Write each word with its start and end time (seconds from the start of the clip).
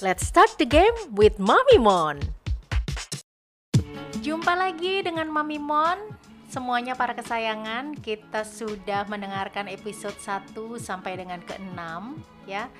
Let's 0.00 0.24
start 0.24 0.56
the 0.56 0.64
game 0.64 0.96
with 1.12 1.36
Mami 1.36 1.76
Mon. 1.76 2.16
Jumpa 4.24 4.56
lagi 4.56 5.04
dengan 5.04 5.28
Mami 5.28 5.60
Mon. 5.60 6.16
Semuanya 6.48 6.96
para 6.96 7.12
kesayangan, 7.12 8.00
kita 8.00 8.48
sudah 8.48 9.04
mendengarkan 9.12 9.68
episode 9.68 10.16
1 10.16 10.56
sampai 10.80 11.20
dengan 11.20 11.44
ke-6 11.44 12.16
ya. 12.48 12.72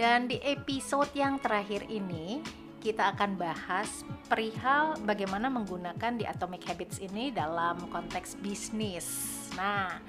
Dan 0.00 0.32
di 0.32 0.40
episode 0.40 1.12
yang 1.12 1.36
terakhir 1.44 1.84
ini 1.92 2.40
kita 2.80 3.12
akan 3.12 3.36
bahas 3.36 4.00
perihal 4.32 4.96
bagaimana 5.04 5.52
menggunakan 5.52 6.16
di 6.16 6.24
Atomic 6.24 6.72
Habits 6.72 7.04
ini 7.04 7.36
dalam 7.36 7.84
konteks 7.92 8.40
bisnis. 8.40 9.04
Nah, 9.60 10.00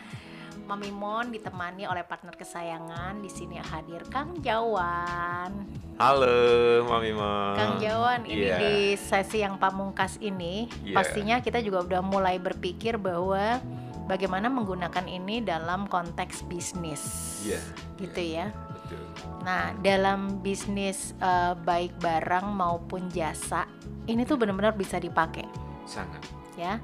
Mami 0.63 0.89
Mon 0.89 1.27
ditemani 1.27 1.83
oleh 1.83 2.07
partner 2.07 2.31
kesayangan 2.33 3.19
di 3.19 3.27
sini 3.27 3.59
hadir 3.59 3.99
Kang 4.07 4.39
Jawan. 4.39 5.51
Halo, 5.99 6.39
Mami 6.87 7.11
Mon. 7.11 7.53
Kang 7.53 7.75
Jawan, 7.77 8.23
ini 8.23 8.47
Iya. 8.47 8.57
di 8.57 8.75
sesi 8.95 9.43
yang 9.43 9.59
pamungkas 9.59 10.17
ini 10.17 10.71
Iya. 10.81 10.95
pastinya 10.95 11.35
kita 11.39 11.59
juga 11.59 11.83
udah 11.83 12.01
mulai 12.01 12.39
berpikir 12.39 12.95
bahwa 12.95 13.59
bagaimana 14.07 14.47
menggunakan 14.47 15.03
ini 15.05 15.43
dalam 15.43 15.85
konteks 15.85 16.47
bisnis. 16.47 17.03
Iya, 17.43 17.59
Gitu 17.99 18.21
ya. 18.33 18.47
betul. 18.71 19.03
Nah, 19.43 19.75
dalam 19.77 20.39
bisnis 20.39 21.11
eh, 21.13 21.53
baik 21.55 21.99
barang 21.99 22.47
maupun 22.47 23.11
jasa, 23.11 23.67
ini 24.05 24.23
tuh 24.23 24.39
benar-benar 24.39 24.73
bisa 24.73 24.95
dipakai 24.95 25.43
Sangat. 25.83 26.23
ya. 26.55 26.79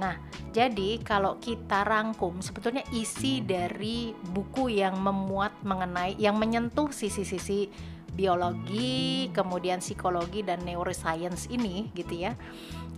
Nah, 0.00 0.16
jadi 0.56 0.96
kalau 1.04 1.36
kita 1.36 1.84
rangkum 1.84 2.40
sebetulnya 2.40 2.80
isi 2.96 3.44
dari 3.44 4.16
buku 4.16 4.72
yang 4.72 4.96
memuat 4.96 5.60
mengenai 5.60 6.16
yang 6.16 6.40
menyentuh 6.40 6.88
sisi-sisi 6.88 7.68
biologi, 8.16 9.30
kemudian 9.30 9.78
psikologi 9.78 10.42
dan 10.42 10.64
neuroscience 10.64 11.46
ini 11.52 11.92
gitu 11.92 12.26
ya. 12.26 12.32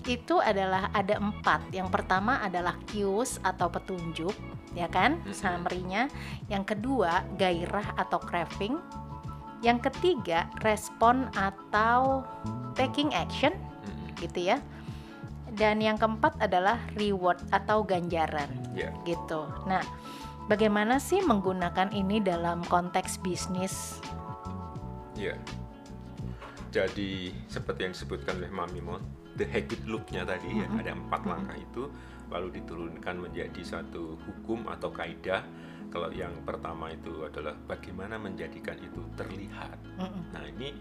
Itu 0.07 0.39
adalah 0.39 0.89
ada 0.95 1.19
empat. 1.19 1.75
Yang 1.75 1.91
pertama 1.91 2.39
adalah 2.43 2.79
cues 2.91 3.39
atau 3.43 3.71
petunjuk, 3.71 4.35
ya 4.75 4.87
kan, 4.91 5.21
summary-nya. 5.31 6.11
Yang 6.51 6.75
kedua 6.75 7.23
gairah 7.39 7.99
atau 7.99 8.19
craving. 8.19 8.79
Yang 9.63 9.91
ketiga 9.91 10.51
respon 10.67 11.31
atau 11.39 12.27
taking 12.75 13.15
action, 13.15 13.55
gitu 14.19 14.55
ya. 14.55 14.59
Dan 15.53 15.85
yang 15.85 16.01
keempat 16.01 16.41
adalah 16.41 16.81
reward 16.97 17.37
atau 17.53 17.85
ganjaran 17.85 18.49
Iya. 18.73 18.89
gitu. 19.05 19.45
Nah, 19.69 19.85
bagaimana 20.49 20.97
sih 20.97 21.21
menggunakan 21.21 21.93
ini 21.93 22.25
dalam 22.25 22.65
konteks 22.65 23.21
bisnis? 23.21 24.01
Iya. 25.13 25.37
Jadi 26.73 27.37
seperti 27.53 27.85
yang 27.85 27.93
disebutkan 27.93 28.41
oleh 28.41 28.49
Mami 28.49 28.81
Mon, 28.81 29.03
the 29.37 29.45
habit 29.45 29.85
loop-nya 29.85 30.25
tadi 30.25 30.57
ya, 30.57 30.67
Mhm. 30.73 30.81
ada 30.81 30.91
empat 30.97 31.21
Mhm. 31.21 31.29
langkah 31.29 31.57
itu 31.61 31.83
lalu 32.33 32.49
diturunkan 32.57 33.17
menjadi 33.21 33.61
satu 33.61 34.17
hukum 34.25 34.65
atau 34.73 34.89
kaidah. 34.89 35.45
Kalau 35.93 36.09
yang 36.09 36.33
pertama 36.49 36.89
itu 36.89 37.29
adalah 37.29 37.53
bagaimana 37.69 38.17
menjadikan 38.17 38.81
itu 38.81 39.05
terlihat. 39.13 39.77
Mm-mm. 40.01 40.33
Nah 40.33 40.43
ini 40.49 40.73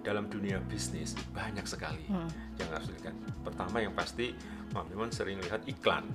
dalam 0.00 0.30
dunia 0.30 0.62
bisnis 0.62 1.18
banyak 1.34 1.66
sekali 1.66 2.06
Hmm, 2.06 2.30
yang 2.56 2.70
harus 2.70 2.86
dilihat. 2.94 3.12
Pertama 3.42 3.82
yang 3.82 3.92
pasti 3.92 4.30
Mon 4.70 5.10
sering 5.10 5.42
lihat 5.42 5.66
iklan. 5.66 6.06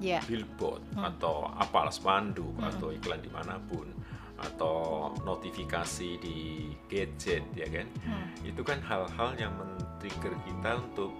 Ya, 0.00 0.22
billboard 0.24 0.80
Hmm. 0.94 1.10
atau 1.10 1.50
apal 1.58 1.90
spanduk 1.90 2.54
Hmm. 2.56 2.70
atau 2.70 2.94
iklan 2.94 3.18
di 3.18 3.28
mana 3.34 3.58
pun 3.66 3.90
atau 4.38 5.10
notifikasi 5.26 6.22
di 6.22 6.70
gadget 6.86 7.42
ya 7.52 7.66
kan 7.66 7.82
Hmm. 8.06 8.30
itu 8.46 8.62
kan 8.62 8.78
hal-hal 8.78 9.34
yang 9.34 9.50
men-trigger 9.58 10.32
kita 10.46 10.78
untuk 10.78 11.12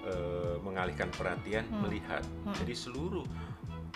eh, 0.00 0.56
mengalihkan 0.60 1.08
perhatian 1.12 1.64
Hmm. 1.68 1.84
melihat 1.84 2.20
Hmm. 2.44 2.52
jadi 2.56 2.72
seluruh 2.72 3.24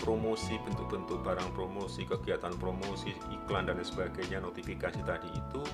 promosi 0.04 0.60
bentuk-bentuk 0.60 1.24
barang 1.24 1.56
promosi 1.56 2.04
kegiatan 2.04 2.52
promosi 2.60 3.16
iklan 3.32 3.64
dan 3.64 3.80
sebagainya 3.80 4.38
notifikasi 4.38 5.00
tadi 5.00 5.32
itu 5.32 5.64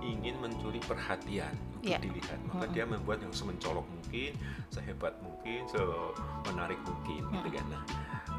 ingin 0.00 0.36
mencuri 0.36 0.80
perhatian 0.80 1.52
untuk 1.80 1.88
Ya. 1.88 1.96
dilihat 1.96 2.36
maka 2.44 2.68
Hmm. 2.68 2.74
dia 2.76 2.84
membuat 2.84 3.24
yang 3.24 3.32
semencolok 3.32 3.88
mungkin 3.88 4.36
sehebat 4.68 5.16
mungkin 5.24 5.64
semenarik 5.64 6.76
mungkin 6.84 7.24
gitu 7.24 7.48
Hmm. 7.48 7.56
kan 7.56 7.66
nah 7.72 7.82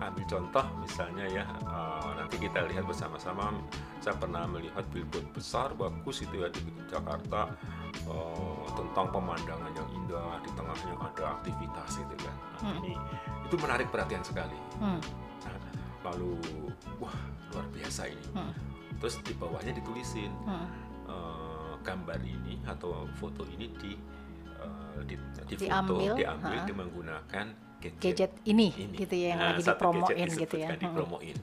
ambil 0.01 0.25
contoh 0.25 0.65
misalnya 0.77 1.25
ya 1.25 1.43
eh, 1.45 2.09
nanti 2.15 2.37
kita 2.37 2.65
lihat 2.65 2.85
bersama-sama 2.85 3.49
saya 3.97 4.13
pernah 4.17 4.45
melihat 4.45 4.85
billboard 4.89 5.25
besar 5.29 5.73
bagus 5.73 6.21
itu 6.21 6.37
ya 6.37 6.49
di 6.49 6.61
Jakarta 6.85 7.49
eh, 7.97 8.65
tentang 8.73 9.09
pemandangan 9.09 9.73
yang 9.73 9.89
indah 9.91 10.37
di 10.41 10.49
tengahnya 10.53 10.93
ada 10.97 11.25
aktivitas 11.35 11.97
itu 11.97 12.15
kan 12.21 12.35
nah, 12.61 12.61
Hmm. 12.61 12.77
ini 12.79 12.93
itu 13.45 13.55
menarik 13.57 13.89
perhatian 13.89 14.21
sekali 14.21 14.57
Hmm. 14.77 15.01
Lalu 16.01 16.33
wah 16.97 17.17
luar 17.47 17.65
biasa 17.69 18.07
ini 18.07 18.27
Hmm. 18.31 18.53
terus 18.97 19.17
di 19.19 19.33
bawahnya 19.33 19.73
ditulisin 19.73 20.31
Hmm. 20.43 20.65
eh, 21.05 21.73
gambar 21.79 22.19
ini 22.19 22.61
atau 22.63 23.05
foto 23.13 23.45
ini 23.47 23.69
di 23.75 23.93
eh, 24.55 24.99
di, 25.03 25.15
di 25.47 25.55
Diambil, 25.57 25.97
foto 26.07 26.15
diambil 26.15 26.53
ha. 26.55 26.65
di 26.65 26.73
menggunakan 26.73 27.45
gadget, 27.77 27.97
gadget 27.99 28.31
ini, 28.45 28.69
ini. 28.71 28.95
gitu 28.95 29.15
ya 29.15 29.27
yang 29.27 29.39
Nah, 29.39 29.49
lagi 29.51 29.63
dipromoin 29.63 30.27
gitu 30.29 30.55
ya. 30.55 30.67
Hmm. 30.69 30.79
dipromoin 30.79 31.37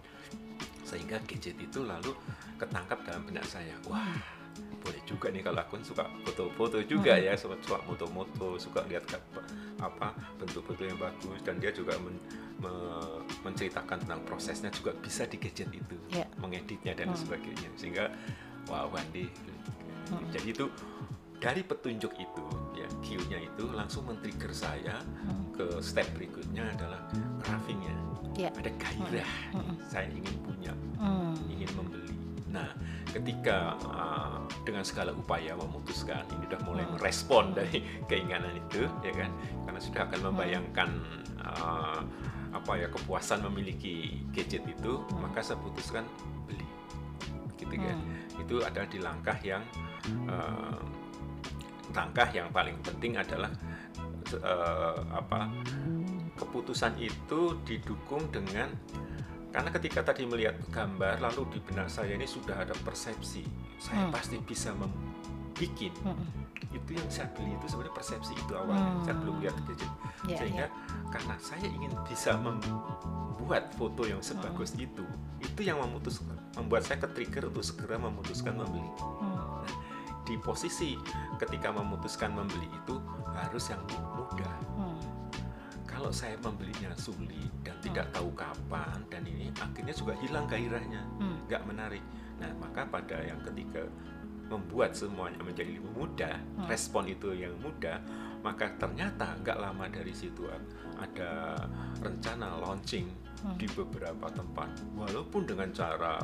sehingga 0.82 1.18
gadget 1.20 1.56
itu 1.58 1.78
lalu 1.82 2.14
ketangkap 2.56 2.98
dalam 3.02 3.22
benak 3.22 3.44
saya 3.44 3.74
wah 3.84 3.98
boleh 3.98 4.37
juga 5.08 5.32
nih 5.32 5.40
kalau 5.40 5.56
aku 5.58 5.80
suka 5.80 6.04
foto-foto 6.20 6.84
juga 6.84 7.16
Hmm. 7.16 7.24
ya 7.24 7.32
suka 7.32 7.56
suka 7.64 7.80
moto-moto 7.82 8.60
suka 8.60 8.84
lihat 8.84 9.08
apa 9.80 10.12
bentuk-bentuk 10.36 10.84
yang 10.84 11.00
bagus 11.00 11.40
dan 11.40 11.56
dia 11.56 11.72
juga 11.72 11.96
men- 11.96 12.20
me- 12.60 13.24
menceritakan 13.40 14.04
tentang 14.04 14.20
prosesnya 14.22 14.68
juga 14.68 14.92
bisa 14.94 15.24
di 15.24 15.40
gadget 15.40 15.72
itu 15.72 15.96
Ya. 16.12 16.28
mengeditnya 16.36 16.92
dan 16.92 17.08
Hmm. 17.08 17.16
sebagainya 17.16 17.70
sehingga 17.74 18.12
wah 18.68 18.84
Wandi 18.86 19.24
Hmm. 20.12 20.28
jadi 20.28 20.48
itu 20.52 20.66
dari 21.38 21.62
petunjuk 21.62 22.12
itu 22.12 22.44
ya 22.74 22.88
cue-nya 23.00 23.38
itu 23.40 23.64
langsung 23.70 24.04
men-trigger 24.04 24.52
saya 24.52 25.00
Hmm. 25.24 25.54
ke 25.56 25.80
step 25.80 26.04
berikutnya 26.12 26.68
adalah 26.74 27.00
craving-nya 27.40 27.94
Ya. 28.36 28.50
ada 28.52 28.70
gairah 28.76 29.32
Hmm. 29.56 29.74
saya 29.88 30.10
ingin 30.10 30.36
punya 30.42 30.72
Hmm. 31.00 31.32
ingin 31.48 31.70
membeli 31.72 32.12
nah 32.48 32.72
ketika 33.08 33.74
uh, 33.88 34.44
dengan 34.62 34.84
segala 34.84 35.16
upaya 35.16 35.56
memutuskan 35.56 36.24
ini 36.36 36.44
udah 36.48 36.60
mulai 36.64 36.84
Hmm. 36.84 36.94
merespon 37.00 37.44
dari 37.56 37.80
keinginan 38.10 38.52
itu 38.54 38.84
ya 39.00 39.12
kan 39.16 39.30
karena 39.64 39.80
sudah 39.80 40.00
akan 40.08 40.20
membayangkan 40.32 40.88
uh, 41.40 42.00
apa 42.48 42.72
ya 42.80 42.88
kepuasan 42.88 43.44
memiliki 43.44 44.24
gadget 44.32 44.64
itu 44.68 45.00
Hmm. 45.00 45.24
maka 45.24 45.40
saya 45.40 45.58
putuskan 45.60 46.04
beli 46.44 46.68
gitu 47.56 47.74
kan 47.76 47.96
Hmm. 47.96 48.42
itu 48.44 48.56
adalah 48.62 48.88
di 48.88 48.98
langkah 49.00 49.38
yang 49.42 49.62
uh, 50.28 50.78
langkah 51.96 52.28
yang 52.36 52.52
paling 52.52 52.76
penting 52.84 53.16
adalah 53.16 53.48
uh, 54.44 55.00
apa 55.16 55.48
keputusan 56.36 56.94
itu 57.00 57.56
didukung 57.64 58.28
dengan 58.30 58.68
karena 59.48 59.70
ketika 59.72 60.00
tadi 60.04 60.28
melihat 60.28 60.54
gambar 60.68 61.18
lalu 61.18 61.56
di 61.56 61.58
benak 61.64 61.88
saya 61.88 62.14
ini 62.14 62.28
sudah 62.28 62.62
ada 62.62 62.76
persepsi 62.84 63.42
saya 63.80 64.06
Hmm. 64.06 64.12
pasti 64.12 64.36
bisa 64.38 64.70
membuat 64.76 65.90
Hmm. 66.06 66.14
itu 66.70 66.90
yang 66.94 67.08
saya 67.10 67.26
beli 67.34 67.50
itu 67.50 67.66
sebenarnya 67.66 67.94
persepsi 67.98 68.32
itu 68.38 68.52
awalnya 68.54 68.94
Hmm. 68.94 69.02
saya 69.02 69.16
belum 69.18 69.36
lihat 69.42 69.56
gadget 69.66 69.90
Ya, 70.28 70.36
sehingga 70.38 70.66
ya. 70.66 70.74
karena 71.10 71.34
saya 71.42 71.66
ingin 71.66 71.90
bisa 72.06 72.38
membuat 72.38 73.74
foto 73.74 74.06
yang 74.06 74.22
sebagus 74.22 74.78
Hmm. 74.78 74.86
itu 74.86 75.04
itu 75.38 75.60
yang 75.66 75.82
memutuskan 75.82 76.38
membuat 76.54 76.86
saya 76.86 77.02
ke-trigger 77.02 77.50
untuk 77.50 77.66
segera 77.66 77.98
memutuskan 77.98 78.54
membeli 78.54 78.86
Hmm. 79.02 79.66
di 80.22 80.38
posisi 80.38 80.94
ketika 81.42 81.74
memutuskan 81.74 82.30
membeli 82.30 82.70
itu 82.70 83.02
harus 83.34 83.64
yang 83.66 83.82
mudah 84.14 84.54
Hmm. 84.77 84.77
Kalau 85.98 86.14
saya 86.14 86.38
membelinya 86.38 86.94
sulit 86.94 87.50
dan 87.66 87.74
tidak 87.82 88.06
tahu 88.14 88.30
kapan 88.38 89.02
dan 89.10 89.26
ini 89.26 89.50
akhirnya 89.58 89.90
juga 89.90 90.14
hilang 90.22 90.46
gairahnya 90.46 91.02
Hmm. 91.18 91.42
nggak 91.50 91.62
menarik 91.66 92.04
nah 92.38 92.46
maka 92.62 92.86
pada 92.86 93.18
yang 93.26 93.42
ketiga 93.42 93.82
membuat 94.46 94.94
semuanya 94.94 95.42
menjadi 95.42 95.74
lebih 95.74 95.90
mudah 95.98 96.38
Hmm. 96.54 96.70
respon 96.70 97.10
itu 97.10 97.34
yang 97.34 97.50
mudah 97.58 97.98
maka 98.46 98.70
ternyata 98.78 99.34
nggak 99.42 99.58
lama 99.58 99.90
dari 99.90 100.14
situ 100.14 100.46
ada 100.94 101.58
rencana 101.98 102.62
launching 102.62 103.10
Hmm. 103.42 103.58
di 103.58 103.66
beberapa 103.74 104.30
tempat 104.30 104.70
walaupun 104.94 105.50
dengan 105.50 105.66
cara 105.74 106.22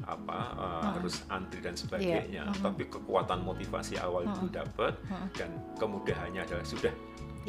apa 0.00 0.38
uh, 0.56 0.80
Hmm. 0.80 0.96
harus 0.96 1.28
antri 1.28 1.60
dan 1.60 1.76
sebagainya 1.76 2.48
Hmm. 2.48 2.72
tapi 2.72 2.88
kekuatan 2.88 3.44
motivasi 3.44 4.00
awal 4.00 4.24
itu 4.24 4.48
Hmm. 4.48 4.64
dapat 4.64 4.96
Hmm. 5.12 5.28
dan 5.36 5.50
kemudahannya 5.76 6.40
adalah 6.40 6.64
sudah 6.64 6.92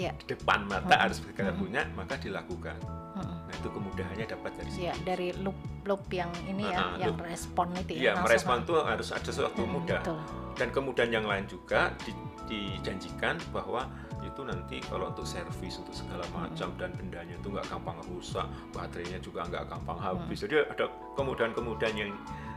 Ya. 0.01 0.11
di 0.15 0.25
depan 0.29 0.65
mata 0.65 0.89
Hmm. 0.89 1.03
harus 1.05 1.17
kita 1.21 1.45
Hmm. 1.45 1.59
punya 1.59 1.81
maka 1.91 2.17
dilakukan 2.17 2.77
Hmm. 3.11 3.35
nah 3.43 3.53
itu 3.53 3.67
kemudahannya 3.67 4.25
dapat 4.25 4.51
dari 4.55 4.69
Ya, 4.79 4.93
dari 5.01 5.27
loop 5.37 5.57
loop 5.81 6.03
yang 6.09 6.29
ini 6.43 6.63
ya, 6.63 6.95
yang 6.97 7.11
loop. 7.11 7.21
respon 7.23 7.73
itu 7.75 7.91
ya. 7.95 8.13
Langsung, 8.13 8.23
merespon 8.23 8.57
itu 8.61 8.73
harus 8.77 9.09
ada 9.09 9.25
sesuatu 9.27 9.61
Hmm, 9.61 9.71
mudah 9.75 9.99
betul. 9.99 10.19
dan 10.55 10.67
kemudian 10.69 11.09
yang 11.09 11.25
lain 11.25 11.45
juga 11.45 11.93
di 12.01 12.11
dijanjikan 12.47 13.39
bahwa 13.49 13.87
itu 14.21 14.41
nanti 14.41 14.77
kalau 14.81 15.07
untuk 15.07 15.23
servis 15.23 15.79
untuk 15.79 15.95
segala 15.95 16.21
macam 16.29 16.67
dan 16.75 16.91
bendanya 16.91 17.33
itu 17.33 17.47
nggak 17.47 17.63
gampang 17.65 17.95
rusak 18.05 18.43
baterainya 18.69 19.17
juga 19.17 19.47
nggak 19.47 19.65
gampang 19.67 19.95
habis 19.95 20.41
jadi 20.41 20.67
ada 20.67 20.85
kemudahan-kemudahan 21.15 21.95
yang 21.95 22.11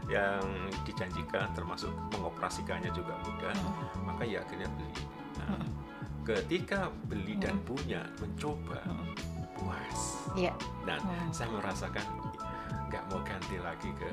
yang 0.05 0.43
dijanjikan 0.83 1.47
termasuk 1.55 1.89
mengoperasikannya 2.11 2.91
juga 2.91 3.15
mudah 3.23 3.55
maka 4.03 4.23
ya 4.23 4.43
akhirnya 4.43 4.67
beli 4.69 4.93
nah, 5.39 5.63
ketika 6.25 6.89
beli 7.05 7.37
dan 7.37 7.61
punya 7.63 8.01
mencoba 8.17 8.81
puas 9.55 10.01
Iya. 10.35 10.53
dan 10.83 10.99
Hmm. 10.99 11.31
saya 11.31 11.49
merasakan 11.51 12.05
nggak 12.89 13.03
mau 13.09 13.21
ganti 13.23 13.57
lagi 13.59 13.91
ke 13.93 14.09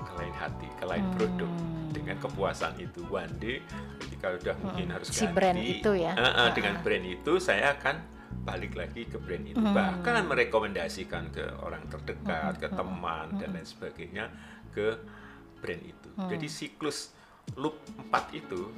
ke 0.00 0.12
lain 0.16 0.34
hati 0.34 0.68
ke 0.72 0.84
lain 0.84 1.04
Hmm. 1.04 1.14
produk 1.14 1.50
dengan 1.88 2.16
kepuasan 2.18 2.74
itu 2.76 3.00
one 3.06 3.30
day 3.38 3.58
ketika 3.98 4.32
udah 4.32 4.54
mungkin 4.58 4.86
harus 4.90 5.08
Si 5.08 5.22
ganti 5.22 5.34
brand 5.34 5.58
itu 5.58 5.90
ya. 5.94 6.12
eh, 6.12 6.32
Ah, 6.38 6.50
dengan 6.50 6.74
brand 6.80 7.04
itu 7.04 7.32
saya 7.38 7.74
akan 7.74 7.96
balik 8.40 8.74
lagi 8.74 9.04
ke 9.04 9.16
brand 9.16 9.44
itu 9.44 9.58
Hmm. 9.58 9.74
bahkan 9.74 10.24
merekomendasikan 10.24 11.28
ke 11.28 11.44
orang 11.60 11.84
terdekat 11.86 12.56
Hmm, 12.56 12.62
ke 12.62 12.68
teman 12.70 13.26
dan 13.36 13.48
lain 13.52 13.66
sebagainya 13.66 14.24
ke 14.70 14.96
brand 15.58 15.82
itu 15.82 16.08
Hmm. 16.14 16.28
jadi 16.28 16.46
siklus 16.46 17.12
loop 17.56 17.80
4 18.10 18.34
itu 18.36 18.68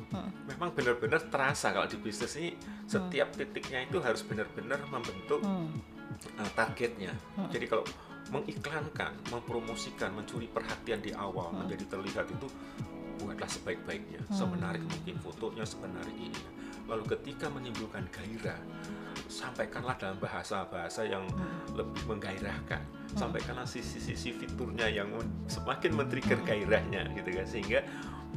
memang 0.46 0.70
benar-benar 0.70 1.26
terasa 1.26 1.74
kalau 1.74 1.86
di 1.86 1.98
bisnis 1.98 2.34
ini 2.38 2.54
setiap 2.86 3.34
titiknya 3.34 3.86
itu 3.86 3.98
harus 3.98 4.22
benar-benar 4.22 4.78
membentuk 4.86 5.40
Hmm. 5.40 5.70
uh, 6.36 6.50
targetnya. 6.52 7.14
Jadi 7.48 7.64
kalau 7.66 7.86
mengiklankan, 8.30 9.10
mempromosikan, 9.32 10.14
mencuri 10.14 10.46
perhatian 10.46 11.00
di 11.00 11.10
awal 11.10 11.50
menjadi 11.50 11.86
terlihat 11.88 12.26
itu 12.30 12.46
buatlah 13.20 13.46
sebaik-baiknya, 13.46 14.24
semenarik 14.32 14.82
mungkin 14.82 15.16
fotonya, 15.20 15.64
semenarik 15.68 16.16
ini. 16.16 16.40
Lalu 16.88 17.06
ketika 17.14 17.46
menimbulkan 17.52 18.02
gairah, 18.10 18.58
sampaikanlah 19.30 19.94
dalam 19.94 20.18
bahasa-bahasa 20.18 21.06
yang 21.06 21.22
lebih 21.78 22.02
menggairahkan. 22.10 22.82
Sampaikanlah 23.14 23.68
sisi-sisi 23.68 24.34
fiturnya 24.34 24.90
yang 24.90 25.06
semakin 25.46 25.94
men-trigger 25.94 26.40
gairahnya 26.42 27.06
gitu 27.14 27.30
kan. 27.30 27.46
Sehingga 27.46 27.86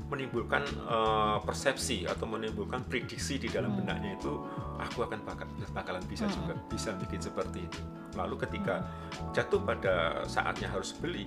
menimbulkan 0.09 0.62
uh, 0.85 1.41
persepsi 1.41 2.06
atau 2.06 2.30
menimbulkan 2.30 2.85
prediksi 2.85 3.41
di 3.41 3.50
dalam 3.50 3.74
benaknya 3.74 4.18
itu 4.18 4.41
aku 4.77 5.06
akan 5.06 5.21
bakal, 5.25 5.50
bakalan 5.74 6.01
bisa 6.06 6.30
juga 6.30 6.53
bisa 6.69 6.94
bikin 6.97 7.21
seperti 7.21 7.65
itu. 7.65 7.81
Lalu 8.13 8.38
ketika 8.45 8.85
jatuh 9.33 9.62
pada 9.65 10.21
saatnya 10.30 10.69
harus 10.69 10.94
beli, 10.94 11.25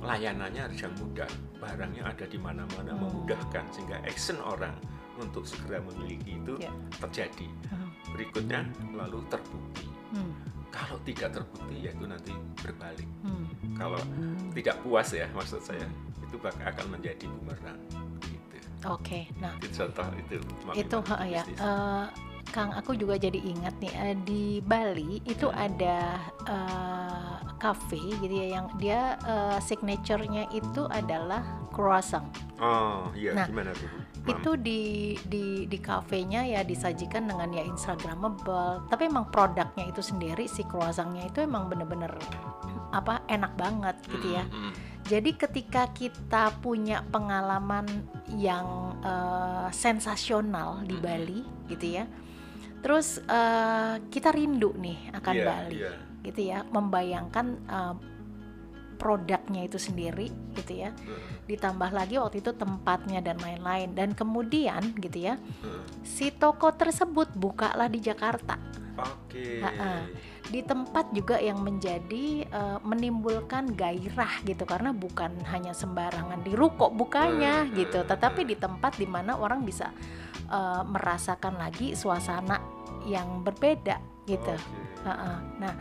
layanannya 0.00 0.68
harus 0.68 0.78
yang 0.80 0.94
mudah, 1.00 1.28
barangnya 1.58 2.02
ada 2.04 2.24
di 2.24 2.38
mana-mana 2.38 2.92
memudahkan 2.96 3.64
sehingga 3.72 4.00
action 4.04 4.36
orang 4.44 4.74
untuk 5.16 5.46
segera 5.46 5.78
memiliki 5.80 6.36
itu 6.36 6.58
Ya. 6.58 6.72
terjadi. 6.98 7.46
Hmm. 7.70 7.90
Berikutnya 8.12 8.66
lalu 8.92 9.22
terbukti. 9.30 9.86
Hmm. 10.12 10.32
Kalau 10.74 10.98
tidak 11.06 11.30
terbukti 11.30 11.86
ya 11.86 11.90
itu 11.94 12.04
nanti 12.04 12.32
berbalik. 12.58 13.08
Hmm. 13.22 13.46
Kalau 13.78 14.00
tidak 14.52 14.76
puas 14.82 15.08
ya 15.14 15.26
maksud 15.30 15.62
saya 15.62 15.86
itu 16.22 16.34
bakal 16.42 16.66
akan 16.66 16.98
menjadi 16.98 17.30
bumerang 17.30 17.78
gitu. 18.26 18.56
Oke, 18.90 19.30
nah 19.38 19.54
Itu 19.62 19.70
contoh 19.70 20.06
itu. 20.18 20.36
Itu 20.74 20.98
ya 21.30 21.42
eh, 21.46 22.04
Kang 22.50 22.70
aku 22.70 22.94
juga 22.94 23.18
jadi 23.18 23.38
ingat 23.38 23.74
nih 23.82 23.94
eh, 23.94 24.16
di 24.22 24.42
Bali 24.62 25.22
itu 25.26 25.46
Hmm. 25.46 25.58
ada 25.70 25.98
eh, 26.46 27.33
cafe 27.64 27.96
gitu 28.20 28.34
ya 28.44 28.60
yang 28.60 28.66
dia 28.76 29.16
eh, 29.24 29.58
signaturenya 29.64 30.52
itu 30.52 30.84
adalah 30.92 31.40
croissant 31.72 32.28
oh 32.60 33.08
iya 33.16 33.32
nah, 33.32 33.48
gimana 33.48 33.72
tuh? 33.72 33.88
Mam? 33.88 34.36
itu 34.36 34.50
di 34.60 34.82
di 35.24 35.44
di 35.64 35.78
kafenya 35.80 36.44
ya 36.44 36.60
disajikan 36.60 37.24
dengan 37.24 37.48
ya 37.56 37.64
instagramable 37.64 38.84
tapi 38.92 39.08
emang 39.08 39.32
produknya 39.32 39.88
itu 39.88 40.04
sendiri 40.04 40.44
si 40.44 40.60
croissantnya 40.68 41.24
itu 41.28 41.40
emang 41.44 41.72
bener-bener 41.72 42.12
apa 42.92 43.24
enak 43.32 43.56
banget 43.56 43.96
gitu 44.12 44.38
ya 44.38 44.44
Mm, 44.44 44.60
mm, 44.70 44.72
jadi 45.04 45.30
ketika 45.36 45.92
kita 45.92 46.48
punya 46.64 47.04
pengalaman 47.12 47.84
yang 48.40 48.96
eh, 49.04 49.68
sensasional 49.68 50.80
di 50.80 50.96
Mm-mm. 50.96 51.04
Bali 51.04 51.40
gitu 51.68 52.00
ya, 52.00 52.08
terus 52.80 53.20
eh, 53.20 53.94
kita 54.08 54.32
rindu 54.32 54.72
nih 54.80 55.12
akan 55.12 55.34
Iya, 55.36 55.44
Bali, 55.44 55.76
iya. 55.76 55.92
Gitu 56.24 56.40
ya, 56.40 56.64
membayangkan 56.72 57.46
eh, 57.68 57.94
produknya 58.94 59.66
itu 59.66 59.76
sendiri 59.76 60.30
gitu 60.54 60.86
ya, 60.86 60.94
Mm, 60.94 61.50
ditambah 61.50 61.90
lagi 61.92 62.14
waktu 62.16 62.40
itu 62.40 62.54
tempatnya 62.54 63.20
dan 63.20 63.36
lain-lain, 63.42 63.92
dan 63.92 64.14
kemudian 64.14 64.94
gitu 64.96 65.28
ya, 65.28 65.34
mm. 65.36 66.06
si 66.06 66.30
toko 66.30 66.70
tersebut 66.72 67.28
bukalah 67.34 67.90
di 67.90 67.98
Jakarta 68.00 68.56
Oke. 68.94 69.58
Ha-ha. 69.58 70.06
di 70.46 70.62
tempat 70.62 71.10
juga 71.10 71.42
yang 71.42 71.58
menjadi 71.58 72.46
eh, 72.46 72.78
menimbulkan 72.86 73.74
gairah 73.74 74.44
gitu 74.46 74.62
karena 74.62 74.94
bukan 74.94 75.34
hanya 75.50 75.74
sembarangan 75.74 76.46
di 76.46 76.54
ruko 76.54 76.94
bukanya 76.94 77.66
Hmm, 77.66 77.74
gitu 77.74 78.04
hmm, 78.04 78.08
tetapi 78.08 78.46
hmm. 78.46 78.50
di 78.54 78.56
tempat 78.56 78.92
di 78.94 79.10
mana 79.10 79.34
orang 79.34 79.66
bisa 79.66 79.90
eh, 80.46 80.82
merasakan 80.86 81.58
lagi 81.58 81.98
suasana 81.98 82.62
yang 83.10 83.42
berbeda 83.42 83.98
gitu 84.30 84.54
Oke. 84.54 85.02
Ha-ha. 85.10 85.42
nah 85.58 85.74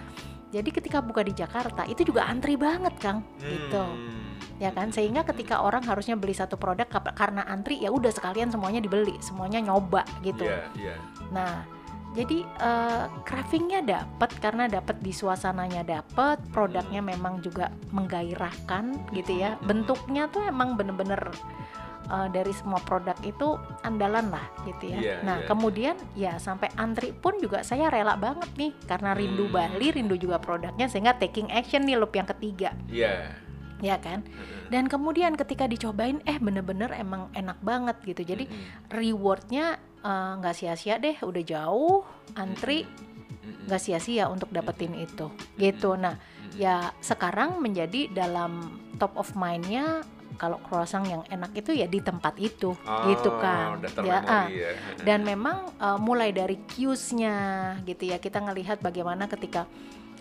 jadi 0.54 0.70
ketika 0.70 1.02
buka 1.02 1.26
di 1.26 1.34
Jakarta 1.34 1.82
itu 1.90 2.06
juga 2.06 2.30
antri 2.30 2.54
banget 2.54 2.94
Kang 3.02 3.26
gitu 3.42 3.82
Hmm. 3.82 4.38
ya 4.62 4.70
kan 4.70 4.94
sehingga 4.94 5.26
ketika 5.26 5.66
orang 5.66 5.82
harusnya 5.82 6.14
beli 6.14 6.38
satu 6.38 6.62
produk 6.62 6.86
karena 7.18 7.42
antri 7.50 7.82
ya 7.82 7.90
udah 7.90 8.14
sekalian 8.14 8.54
semuanya 8.54 8.78
dibeli 8.80 9.18
semuanya 9.18 9.58
nyoba 9.66 10.06
gitu 10.22 10.46
Iya, 10.46 10.70
iya. 10.78 10.96
Nah, 11.34 11.66
jadi 12.14 12.46
eh, 12.46 13.06
cravingnya 13.26 13.82
dapat 13.82 14.30
karena 14.38 14.70
dapat 14.70 15.02
di 15.02 15.10
suasananya 15.10 15.82
dapat, 15.82 16.38
produknya 16.54 17.02
memang 17.02 17.42
juga 17.42 17.74
menggairahkan 17.90 19.10
gitu 19.18 19.34
ya. 19.42 19.58
Hmm. 19.58 19.66
Bentuknya 19.66 20.30
tuh 20.30 20.46
emang 20.46 20.78
bener-bener 20.78 21.34
eh, 22.14 22.28
dari 22.30 22.54
semua 22.54 22.78
produk 22.86 23.18
itu 23.26 23.58
andalan 23.82 24.30
lah 24.30 24.46
gitu 24.70 24.94
ya. 24.94 25.00
Iya, 25.02 25.16
nah, 25.26 25.42
iya, 25.42 25.48
kemudian 25.50 25.96
ya 26.14 26.34
sampai 26.38 26.70
antri 26.78 27.10
pun 27.10 27.42
juga 27.42 27.66
saya 27.66 27.90
rela 27.90 28.14
banget 28.14 28.50
nih 28.54 28.72
karena 28.86 29.18
rindu 29.18 29.50
Hmm. 29.50 29.56
Bali, 29.58 29.88
rindu 29.90 30.16
juga 30.16 30.38
produknya 30.38 30.86
sehingga 30.86 31.18
taking 31.18 31.50
action 31.50 31.84
nih 31.84 31.98
loop 31.98 32.14
yang 32.14 32.30
ketiga, 32.30 32.78
Iya. 32.86 33.34
ya 33.82 33.98
kan? 33.98 34.22
Dan 34.70 34.88
kemudian 34.88 35.34
ketika 35.34 35.66
dicobain 35.66 36.22
eh 36.30 36.38
bener-bener 36.38 36.94
emang 36.94 37.34
enak 37.34 37.58
banget 37.66 37.98
gitu. 38.06 38.22
Jadi 38.24 38.46
mm, 38.48 38.94
rewardnya 38.94 39.76
eh, 40.06 40.32
nggak 40.38 40.56
sia-sia 40.56 41.02
deh 41.02 41.18
udah 41.20 41.44
jauh 41.44 42.06
antri 42.38 42.86
nggak 43.64 43.80
sia-sia 43.80 44.28
untuk 44.28 44.52
dapetin 44.52 44.92
itu 44.96 45.32
gitu 45.56 45.96
nah 45.96 46.20
ya 46.56 46.92
sekarang 47.00 47.60
menjadi 47.64 48.12
dalam 48.12 48.80
top 49.00 49.16
of 49.18 49.34
mindnya 49.40 50.04
kalau 50.38 50.58
croissant 50.64 51.06
yang 51.06 51.24
enak 51.30 51.52
itu 51.56 51.72
ya 51.74 51.88
di 51.88 52.00
tempat 52.02 52.36
itu 52.42 52.76
Oh, 52.84 53.06
gitu 53.10 53.30
kan 53.40 53.80
ya 54.02 54.20
ah. 54.24 54.46
ya. 54.50 54.74
dan 55.06 55.24
memang 55.24 55.72
eh, 55.78 56.00
mulai 56.02 56.34
dari 56.34 56.60
cues-nya 56.68 57.38
gitu 57.86 58.10
ya 58.10 58.18
kita 58.18 58.42
ngelihat 58.42 58.82
bagaimana 58.82 59.30
ketika 59.30 59.70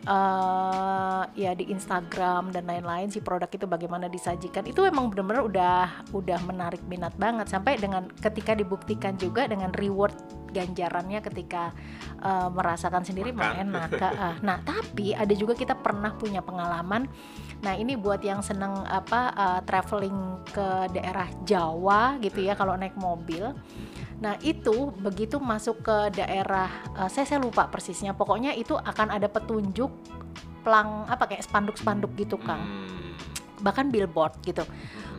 eh 0.03 1.23
ya 1.39 1.55
di 1.55 1.71
Instagram 1.71 2.51
dan 2.51 2.67
lain-lain 2.67 3.07
si 3.07 3.23
produk 3.23 3.47
itu 3.47 3.71
bagaimana 3.71 4.11
disajikan 4.11 4.67
itu 4.67 4.83
emang 4.83 5.15
benar-benar 5.15 5.47
udah 5.47 5.79
udah 6.11 6.39
menarik 6.43 6.83
minat 6.91 7.15
banget 7.15 7.47
sampai 7.47 7.79
dengan 7.79 8.11
ketika 8.19 8.59
dibuktikan 8.59 9.15
juga 9.15 9.47
dengan 9.47 9.71
reward 9.79 10.11
ganjarannya 10.53 11.25
ketika 11.25 11.73
eh, 12.21 12.49
merasakan 12.53 13.03
sendiri 13.03 13.33
mah 13.33 13.59
enak 13.59 13.91
ah. 14.05 14.37
nah 14.45 14.61
tapi 14.61 15.17
ada 15.17 15.33
juga 15.33 15.57
kita 15.57 15.75
pernah 15.81 16.13
punya 16.15 16.45
pengalaman 16.45 17.09
nah 17.65 17.73
ini 17.73 17.97
buat 17.97 18.21
yang 18.21 18.45
seneng 18.45 18.85
apa 18.87 19.21
eh, 19.33 19.61
traveling 19.65 20.45
ke 20.53 20.93
daerah 20.93 21.27
Jawa 21.49 22.21
gitu 22.21 22.45
ya 22.45 22.55
kalau 22.55 22.77
naik 22.77 22.95
mobil 23.01 23.51
Nah 24.23 24.39
itu 24.39 24.95
begitu 25.03 25.43
masuk 25.43 25.83
ke 25.83 26.23
daerah, 26.23 26.71
eh, 26.95 27.11
saya 27.11 27.27
saya 27.27 27.43
lupa 27.43 27.67
persisnya. 27.67 28.15
Pokoknya 28.15 28.55
itu 28.55 28.79
akan 28.79 29.19
ada 29.19 29.27
petunjuk 29.27 29.91
pelang 30.63 31.11
apa 31.11 31.27
kayak 31.27 31.43
spanduk-spanduk 31.43 32.15
gitu 32.15 32.39
kang, 32.39 32.63
Hmm, 32.63 33.19
bahkan 33.67 33.91
billboard 33.91 34.39
gitu. 34.47 34.63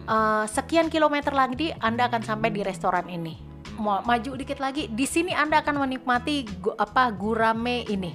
Eh, 0.08 0.46
sekian 0.48 0.88
kilometer 0.88 1.36
lagi 1.36 1.76
Anda 1.84 2.08
akan 2.08 2.24
sampai 2.24 2.50
di 2.56 2.64
restoran 2.64 3.12
ini. 3.12 3.53
Mau 3.78 4.00
maju 4.06 4.32
dikit 4.38 4.62
lagi, 4.62 4.86
di 4.88 5.04
sini 5.04 5.34
Anda 5.34 5.62
akan 5.66 5.82
menikmati 5.82 6.46
gu- 6.62 6.78
apa 6.78 7.10
gurame 7.10 7.84
ini. 7.90 8.14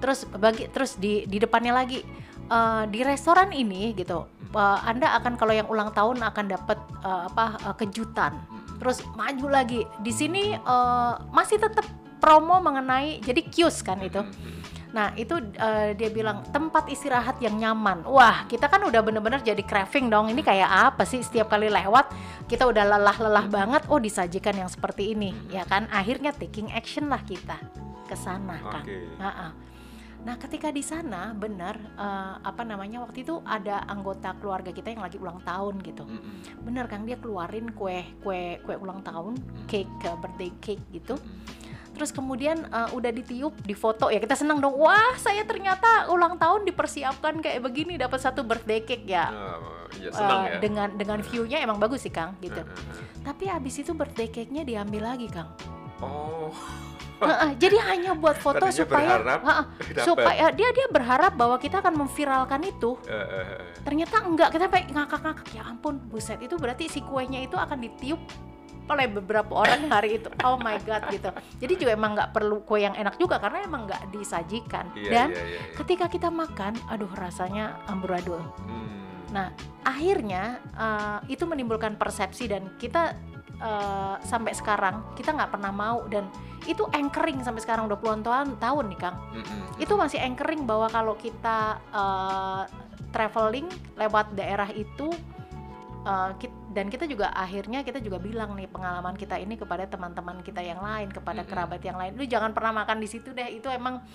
Terus 0.00 0.24
bagi 0.28 0.68
terus 0.68 0.96
di 0.96 1.24
di 1.24 1.36
depannya 1.36 1.72
lagi. 1.72 2.00
Eh, 2.46 2.84
di 2.88 3.02
restoran 3.02 3.50
ini 3.50 3.90
gitu. 3.92 4.22
eh, 4.56 4.78
anda 4.86 5.18
akan 5.18 5.34
kalau 5.34 5.50
yang 5.52 5.66
ulang 5.66 5.90
tahun 5.90 6.22
akan 6.22 6.44
dapat 6.46 6.78
eh, 7.02 7.22
apa 7.28 7.44
eh, 7.60 7.74
kejutan. 7.76 8.38
Terus 8.78 9.02
maju 9.18 9.46
lagi. 9.50 9.82
Di 10.00 10.12
sini 10.14 10.54
eh, 10.54 11.12
masih 11.34 11.58
tetap 11.58 11.84
promo 12.16 12.56
mengenai 12.62 13.20
jadi 13.20 13.42
kios 13.50 13.82
kan 13.82 13.98
itu. 14.00 14.22
Mm, 14.22 14.30
mm, 14.30 14.55
Nah 14.94 15.10
itu 15.18 15.34
eh, 15.38 15.96
dia 15.98 16.08
bilang 16.12 16.46
tempat 16.50 16.86
istirahat 16.90 17.40
yang 17.42 17.58
nyaman. 17.58 18.06
Wah 18.06 18.46
kita 18.46 18.70
kan 18.70 18.84
udah 18.86 19.00
bener-bener 19.02 19.42
jadi 19.42 19.62
craving 19.64 20.12
dong. 20.12 20.30
Ini 20.30 20.42
kayak 20.44 20.70
apa 20.94 21.02
sih 21.02 21.22
setiap 21.24 21.50
kali 21.50 21.66
lewat 21.72 22.12
kita 22.46 22.68
udah 22.68 22.84
lelah-lelah 22.96 23.46
banget. 23.50 23.82
Oh 23.90 23.98
disajikan 23.98 24.54
yang 24.54 24.70
seperti 24.70 25.16
ini, 25.16 25.34
ya 25.50 25.66
kan? 25.66 25.90
Akhirnya 25.90 26.30
taking 26.30 26.70
action 26.70 27.10
lah 27.10 27.22
kita 27.26 27.58
ke 28.06 28.14
sana 28.14 28.56
kan. 28.62 28.84
Oke. 28.86 28.98
Ha-ha. 29.18 29.48
Nah, 30.26 30.34
ketika 30.42 30.74
di 30.74 30.82
sana 30.82 31.30
benar 31.38 31.78
eh, 31.78 32.34
apa 32.42 32.66
namanya 32.66 32.98
waktu 33.06 33.22
itu 33.22 33.38
ada 33.46 33.86
anggota 33.86 34.34
keluarga 34.42 34.74
kita 34.74 34.90
yang 34.90 35.02
lagi 35.06 35.22
ulang 35.22 35.38
tahun 35.46 35.78
gitu. 35.86 36.02
Mm-mm. 36.02 36.66
Bener 36.66 36.90
Kang 36.90 37.06
dia 37.06 37.14
keluarin 37.14 37.70
kue 37.70 38.02
kue 38.26 38.58
kue 38.66 38.74
ulang 38.74 39.06
tahun, 39.06 39.38
cake 39.70 39.90
eh, 40.02 40.16
birthday 40.18 40.50
cake 40.58 40.82
gitu. 40.90 41.14
Mm. 41.14 41.65
Terus 41.96 42.12
kemudian 42.12 42.68
eh, 42.68 42.88
udah 42.92 43.10
ditiup, 43.10 43.56
difoto 43.64 44.12
ya 44.12 44.20
kita 44.20 44.36
senang 44.36 44.60
dong. 44.60 44.76
Wah, 44.76 45.16
saya 45.16 45.42
ternyata 45.48 46.12
ulang 46.12 46.36
tahun 46.36 46.68
dipersiapkan 46.68 47.40
kayak 47.40 47.64
begini 47.64 47.96
dapat 47.96 48.20
satu 48.20 48.44
birthday 48.44 48.84
cake 48.84 49.08
ya. 49.08 49.32
Eh, 49.32 50.04
iya 50.04 50.10
senang 50.12 50.40
ya. 50.44 50.60
dengan 50.60 50.88
dengan 50.92 51.18
view-nya 51.24 51.64
emang 51.64 51.80
bagus 51.80 52.04
sih 52.04 52.12
Kang 52.12 52.36
gitu. 52.44 52.60
Eh, 52.60 52.68
eh. 52.68 53.24
Tapi 53.24 53.48
habis 53.48 53.80
itu 53.80 53.96
birthday 53.96 54.28
cake-nya 54.28 54.62
diambil 54.68 55.16
lagi 55.16 55.32
Kang. 55.32 55.48
Oh, 56.04 56.52
jadi 57.56 57.80
hanya 57.88 58.12
buat 58.12 58.36
foto 58.36 58.68
Tadinya 58.68 58.76
supaya 58.84 59.16
berharap 59.16 59.40
supaya 60.04 60.44
dia 60.52 60.68
dia 60.76 60.86
berharap 60.92 61.32
bahwa 61.32 61.56
kita 61.56 61.80
akan 61.80 62.04
memviralkan 62.04 62.60
itu. 62.68 63.00
Ternyata 63.80 64.16
enggak, 64.28 64.52
kita 64.52 64.68
sampai 64.68 64.84
ngakak-ngakak. 64.92 65.48
Ya 65.56 65.64
ampun, 65.64 65.96
buset 66.12 66.36
itu 66.44 66.60
berarti 66.60 66.92
si 66.92 67.00
kuenya 67.00 67.40
itu 67.40 67.56
akan 67.56 67.80
ditiup 67.80 68.20
oleh 68.86 69.06
beberapa 69.10 69.52
orang 69.66 69.90
hari 69.90 70.22
itu. 70.22 70.30
Oh 70.46 70.56
my 70.58 70.78
god 70.86 71.10
gitu. 71.10 71.30
Jadi 71.58 71.72
juga 71.78 71.90
emang 71.94 72.14
nggak 72.14 72.30
perlu 72.30 72.62
kue 72.62 72.86
yang 72.86 72.94
enak 72.94 73.18
juga 73.18 73.42
karena 73.42 73.66
emang 73.66 73.90
nggak 73.90 74.14
disajikan. 74.14 74.86
Iya, 74.94 75.10
Dan 75.10 75.28
iya, 75.34 75.42
iya, 75.42 75.58
iya. 75.58 75.76
ketika 75.82 76.06
kita 76.06 76.28
makan, 76.30 76.78
aduh 76.86 77.10
rasanya 77.18 77.82
amburadul. 77.90 78.40
Hmm. 78.62 79.06
Nah, 79.34 79.50
akhirnya 79.82 80.62
eh, 80.78 81.18
itu 81.34 81.42
menimbulkan 81.44 81.98
persepsi 81.98 82.46
dan 82.46 82.78
kita 82.78 83.18
eh, 83.58 84.14
sampai 84.22 84.54
sekarang 84.54 85.02
kita 85.18 85.34
nggak 85.34 85.50
pernah 85.50 85.72
mau 85.74 86.06
dan 86.06 86.30
itu 86.66 86.82
anchoring 86.94 87.42
sampai 87.46 87.62
sekarang 87.62 87.86
udah 87.86 87.98
puluhan 87.98 88.22
tahun 88.22 88.58
tahun 88.58 88.84
nih 88.94 88.98
Kang. 88.98 89.16
Mm-mm. 89.34 89.60
Itu 89.82 89.94
masih 89.98 90.22
anchoring 90.22 90.62
bahwa 90.62 90.86
kalau 90.90 91.18
kita 91.18 91.82
eh, 91.90 92.62
traveling 93.10 93.66
lewat 93.98 94.34
daerah 94.36 94.70
itu 94.70 95.10
eh, 96.06 96.30
kit- 96.38 96.62
dan 96.70 96.86
kita 96.86 97.10
juga 97.10 97.34
akhirnya 97.34 97.82
kita 97.82 97.98
juga 97.98 98.22
bilang 98.22 98.54
nih 98.54 98.70
pengalaman 98.70 99.18
kita 99.18 99.36
ini 99.42 99.58
kepada 99.58 99.90
teman-teman 99.90 100.38
kita 100.46 100.62
yang 100.62 100.78
lain, 100.78 101.10
kepada 101.10 101.42
Mm-mm. 101.42 101.50
kerabat 101.50 101.82
yang 101.82 101.98
lain. 101.98 102.14
Lu 102.14 102.22
jangan 102.22 102.54
pernah 102.54 102.86
makan 102.86 103.02
di 103.02 103.08
situ 103.10 103.34
deh. 103.34 103.48
Itu 103.50 103.66
emang 103.66 104.06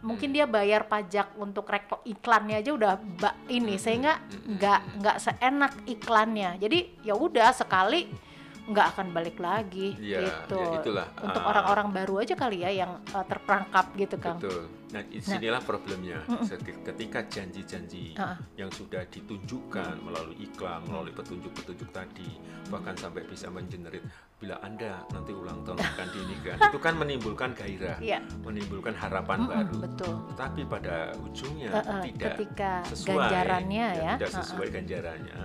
mungkin 0.00 0.32
dia 0.32 0.48
bayar 0.48 0.88
pajak 0.88 1.36
untuk 1.36 1.68
iklannya 2.08 2.64
aja 2.64 2.72
udah 2.72 2.92
ba- 3.20 3.36
ini 3.52 3.76
sehingga 3.76 4.16
nggak 4.48 4.80
nggak 5.00 5.16
seenak 5.20 5.72
iklannya. 5.84 6.56
Jadi 6.56 7.04
ya 7.04 7.12
udah 7.16 7.52
sekali 7.52 8.29
nggak 8.62 8.86
akan 8.92 9.06
balik 9.10 9.36
lagi 9.36 9.96
Iya, 9.96 10.20
gitu. 10.44 10.58
ya 10.58 10.76
itulah. 10.76 11.06
Untuk 11.16 11.38
Ah, 11.38 11.48
orang-orang 11.48 11.88
baru 11.94 12.14
aja 12.20 12.34
kali 12.34 12.60
ya 12.60 12.70
yang 12.74 13.00
eh, 13.02 13.24
terperangkap 13.24 13.86
gitu 13.94 14.16
Kang. 14.16 14.36
Betul. 14.36 14.68
Nah, 14.90 15.02
di 15.02 15.18
sinilah 15.18 15.62
problemnya. 15.62 16.18
Mm-mm. 16.26 16.42
Seti- 16.42 16.82
Ketika 16.82 17.22
janji-janji 17.24 18.14
Ah. 18.14 18.34
yang 18.54 18.68
sudah 18.68 19.06
ditunjukkan 19.06 20.00
melalui 20.00 20.34
iklan, 20.40 20.82
melalui 20.82 21.12
petunjuk-petunjuk 21.12 21.88
tadi, 21.88 22.26
bahkan 22.66 22.92
sampai 22.94 23.22
bisa 23.22 23.46
mengenerate 23.46 24.02
bila 24.36 24.56
Anda 24.58 25.04
nanti 25.10 25.30
ulang 25.30 25.62
tahun 25.62 25.78
akan 25.78 26.06
dinikah, 26.10 26.56
itu 26.58 26.78
kan 26.78 26.96
menimbulkan 26.96 27.52
gairah, 27.52 28.00
Iya, 28.00 28.24
menimbulkan 28.40 28.92
harapan 28.92 29.44
baru. 29.44 29.76
betul. 29.78 30.14
Tapi 30.32 30.64
pada 30.64 31.12
ujungnya 31.18 31.68
Eh, 31.70 31.76
eh, 31.78 32.02
tidak 32.08 32.24
ketika 32.34 32.72
sesuai 32.88 33.16
ganjarannya 33.20 33.86
ya, 33.94 34.12
tidak 34.16 34.26
eh, 34.26 34.32
eh. 34.32 34.38
sesuai 34.40 34.68
ganjarannya 34.70 35.38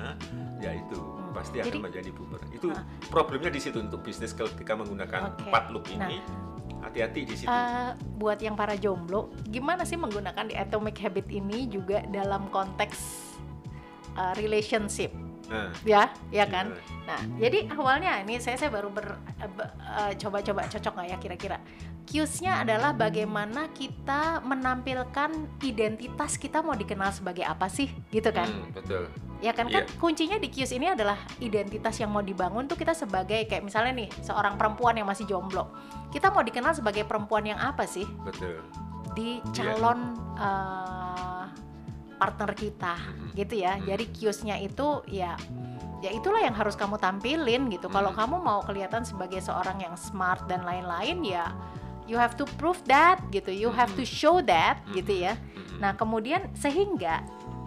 ya 0.57 0.71
pasti 1.35 1.59
akan 1.59 1.67
Jadi- 1.67 1.83
menjadi 1.83 2.09
bumer 2.09 2.41
itu 2.49 2.71
Ah. 2.71 2.87
problemnya 3.11 3.51
di 3.51 3.59
situ 3.59 3.77
untuk 3.77 3.99
bisnis 3.99 4.31
ketika 4.31 4.71
menggunakan 4.73 5.35
Oke. 5.35 5.43
empat 5.43 5.63
loop 5.69 5.85
ini. 5.91 6.23
Hati-hati 6.79 7.21
di 7.25 7.35
situ. 7.35 7.49
Eh, 7.49 7.91
buat 8.15 8.37
yang 8.39 8.53
para 8.53 8.77
jomblo, 8.77 9.33
gimana 9.43 9.83
sih 9.83 9.97
menggunakan 9.97 10.45
di 10.45 10.55
Atomic 10.55 10.95
Habit 10.97 11.27
ini 11.29 11.67
juga 11.67 12.05
dalam 12.07 12.47
konteks 12.47 13.25
eh, 14.15 14.33
relationship, 14.37 15.11
nah, 15.49 15.69
ya, 15.85 16.09
ya 16.33 16.45
kan? 16.49 16.73
gimana? 16.73 17.03
Nah, 17.05 17.21
jadi 17.37 17.59
awalnya 17.73 18.11
ini 18.25 18.41
saya 18.41 18.57
saya 18.57 18.73
baru 18.73 18.89
ber, 18.89 19.17
eh, 19.41 19.49
eh, 19.77 20.11
coba-coba 20.17 20.65
cocok 20.65 20.93
nggak 20.97 21.07
ya 21.11 21.17
kira-kira? 21.21 21.57
Cues-nya 22.05 22.61
adalah 22.61 22.93
bagaimana 22.93 23.69
kita 23.73 24.41
menampilkan 24.45 25.29
identitas 25.61 26.37
kita 26.37 26.61
mau 26.61 26.77
dikenal 26.77 27.09
sebagai 27.09 27.45
apa 27.45 27.65
sih, 27.65 27.89
gitu 28.13 28.29
kan? 28.29 28.45
Hmm, 28.45 28.69
betul 28.73 29.09
Ya 29.43 29.51
kan 29.51 29.67
kan 29.67 29.83
Iya. 29.83 29.99
kuncinya 29.99 30.37
di 30.39 30.47
Kius 30.47 30.71
ini 30.71 30.87
adalah 30.89 31.19
identitas 31.43 31.99
yang 31.99 32.07
mau 32.09 32.23
dibangun 32.23 32.71
tuh 32.71 32.79
kita 32.79 32.95
sebagai 32.95 33.43
kayak 33.45 33.67
misalnya 33.67 33.91
nih 33.91 34.09
seorang 34.23 34.55
perempuan 34.55 34.95
yang 34.95 35.05
masih 35.05 35.27
jomblo. 35.27 35.69
Kita 36.09 36.31
mau 36.31 36.39
dikenal 36.39 36.71
sebagai 36.71 37.03
perempuan 37.03 37.43
yang 37.43 37.59
apa 37.59 37.83
sih 37.83 38.07
betul 38.23 38.63
di 39.13 39.43
Iya. 39.43 39.51
calon 39.75 39.99
eh, 40.39 41.24
partner 42.15 42.51
kita 42.55 42.95
Mm-mm. 42.95 43.35
gitu 43.35 43.61
ya. 43.61 43.77
Mm. 43.79 43.85
Jadi 43.87 44.05
Kiusnya 44.11 44.55
itu 44.59 45.03
ya 45.11 45.35
ya 46.03 46.11
itulah 46.13 46.43
yang 46.43 46.53
harus 46.53 46.77
kamu 46.77 47.01
tampilin 47.01 47.67
gitu. 47.71 47.87
Kalau 47.91 48.11
Mm. 48.13 48.19
kamu 48.19 48.35
mau 48.41 48.59
kelihatan 48.63 49.03
sebagai 49.03 49.41
seorang 49.43 49.81
yang 49.81 49.95
smart 49.99 50.45
dan 50.47 50.63
lain-lain 50.63 51.21
ya 51.25 51.51
you 52.05 52.17
have 52.17 52.37
to 52.37 52.45
prove 52.61 52.77
that 52.85 53.17
gitu. 53.33 53.49
You 53.49 53.73
have 53.73 53.91
to 53.97 54.05
show 54.05 54.39
that 54.45 54.81
gitu 54.93 55.25
ya. 55.25 55.33
Nah, 55.81 55.97
kemudian 55.97 56.53
sehingga 56.55 57.25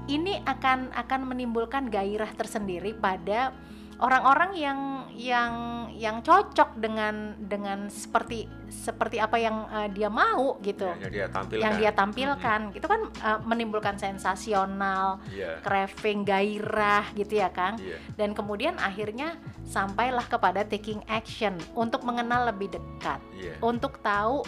ini 0.09 0.41
akan 0.47 0.95
akan 0.95 1.21
menimbulkan 1.29 1.93
gairah 1.93 2.33
tersendiri 2.33 2.97
pada 2.97 3.53
orang-orang 3.99 4.53
yang 4.55 4.81
yang 5.19 5.53
yang 5.99 6.23
cocok 6.23 6.79
dengan 6.79 7.35
dengan 7.43 7.91
seperti 7.91 8.47
seperti 8.71 9.19
apa 9.19 9.37
yang 9.39 9.67
eh, 9.67 9.89
dia 9.91 10.07
mau 10.07 10.59
gitu. 10.63 10.87
Ya, 10.87 11.07
yang 11.07 11.13
dia 11.13 11.27
tampilkan 11.27 11.65
Yang 11.65 11.75
dia 11.83 11.93
tampilkan. 11.93 12.61
Itu 12.79 12.87
kan 12.87 13.01
eh, 13.11 13.39
menimbulkan 13.43 13.99
sensasional. 13.99 15.19
Iya, 15.35 15.59
craving, 15.67 16.23
gairah 16.23 17.11
gitu 17.19 17.43
ya, 17.43 17.51
Kang. 17.51 17.81
iya. 17.83 17.99
Dan 18.15 18.33
kemudian 18.39 18.79
akhirnya 18.79 19.35
sampailah 19.69 20.25
kepada 20.25 20.65
taking 20.65 21.05
action 21.13 21.53
untuk 21.77 22.01
mengenal 22.03 22.49
lebih 22.49 22.73
dekat 22.73 23.21
iya 23.37 23.53
untuk 23.61 24.01
tahu 24.01 24.41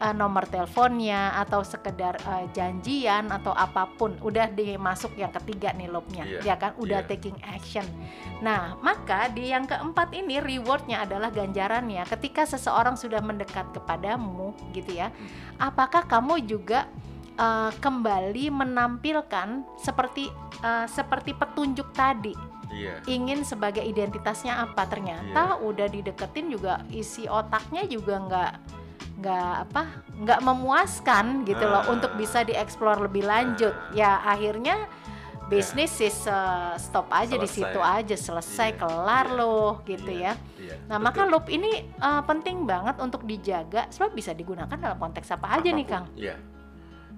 uh, 0.00 0.14
nomor 0.16 0.48
teleponnya 0.48 1.36
atau 1.36 1.60
sekedar 1.60 2.16
uh, 2.24 2.48
janjian 2.56 3.28
atau 3.28 3.52
apa 3.52 3.86
pun 3.94 4.16
udah 4.24 4.48
dimasuk 4.50 5.14
yang 5.20 5.30
ketiga 5.30 5.76
nih 5.76 5.92
loopnya 5.92 6.24
Iya, 6.24 6.40
ya 6.42 6.54
kan? 6.56 6.72
Udah 6.80 7.04
iya. 7.04 7.08
taking 7.08 7.36
action. 7.44 7.84
Nah 8.40 8.80
maka 8.80 9.28
di 9.30 9.52
yang 9.52 9.68
keempat 9.68 10.16
ini 10.16 10.40
rewardnya 10.40 11.04
adalah 11.04 11.28
ganjarannya. 11.28 12.08
Ketika 12.08 12.48
seseorang 12.48 12.96
sudah 12.96 13.20
mendekat 13.20 13.70
kepadamu 13.76 14.56
gitu 14.72 14.96
ya 14.96 15.12
apakah 15.60 16.08
kamu 16.08 16.48
juga 16.48 16.88
uh, 17.36 17.70
kembali 17.78 18.48
menampilkan 18.48 19.62
seperti 19.76 20.32
uh, 20.64 20.88
seperti 20.88 21.36
petunjuk 21.36 21.92
tadi? 21.92 22.32
Iya. 22.70 23.02
Ingin 23.10 23.42
sebagai 23.42 23.82
identitasnya 23.82 24.62
apa? 24.62 24.86
Ternyata 24.86 25.58
udah 25.58 25.90
dideketin 25.90 26.54
juga 26.54 26.86
isi 26.94 27.26
otaknya 27.26 27.82
juga 27.90 28.14
nggak 28.22 28.52
nggak 29.20 29.54
apa 29.62 29.82
nggak 30.16 30.40
memuaskan 30.40 31.24
gitu 31.44 31.60
loh 31.62 31.82
Ah. 31.82 31.92
untuk 31.92 32.12
bisa 32.14 32.40
dieksplor 32.40 33.00
lebih 33.00 33.22
lanjut 33.22 33.70
Ah. 33.70 33.92
ya 33.92 34.10
akhirnya 34.24 34.88
bisnis 35.46 35.98
is 35.98 36.24
uh, 36.24 36.72
stop 36.76 37.10
aja 37.10 37.34
di 37.34 37.42
Selesai. 37.44 37.68
situ 37.68 37.80
aja 37.82 38.16
selesai 38.16 38.70
Iya, 38.70 38.78
kelar 38.78 39.26
iya, 39.26 39.36
loh 39.36 39.70
gitu 39.82 40.08
iya, 40.08 40.32
ya 40.32 40.62
iya, 40.62 40.74
nah 40.86 40.96
betul. 40.96 41.06
maka 41.06 41.20
loop 41.26 41.46
ini 41.48 41.70
uh, 41.96 42.22
penting 42.22 42.64
banget 42.64 42.96
untuk 42.98 43.22
dijaga 43.22 43.90
sebab 43.90 44.10
bisa 44.10 44.30
digunakan 44.30 44.72
dalam 44.72 44.94
konteks 44.96 45.26
apa 45.28 45.46
aja 45.52 45.68
nih 45.68 45.84
Apa 45.84 45.90
pun, 45.90 45.90
Kang 45.90 46.06
Iya. 46.16 46.36